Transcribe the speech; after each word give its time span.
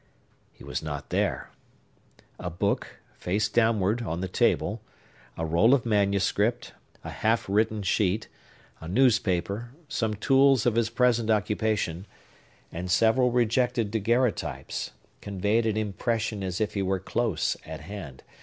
He 0.51 0.63
was 0.63 0.81
not 0.81 1.11
there. 1.11 1.51
A 2.39 2.49
book, 2.49 2.97
face 3.19 3.47
downward, 3.47 4.01
on 4.01 4.19
the 4.19 4.27
table, 4.27 4.81
a 5.37 5.45
roll 5.45 5.75
of 5.75 5.85
manuscript, 5.85 6.73
a 7.03 7.11
half 7.11 7.47
written 7.47 7.83
sheet, 7.83 8.27
a 8.79 8.87
newspaper, 8.87 9.69
some 9.87 10.15
tools 10.15 10.65
of 10.65 10.73
his 10.73 10.89
present 10.89 11.29
occupation, 11.29 12.07
and 12.71 12.89
several 12.89 13.29
rejected 13.29 13.91
daguerreotypes, 13.91 14.89
conveyed 15.21 15.67
an 15.67 15.77
impression 15.77 16.41
as 16.41 16.59
if 16.59 16.73
he 16.73 16.81
were 16.81 16.99
close 16.99 17.55
at 17.63 17.81
hand. 17.81 18.23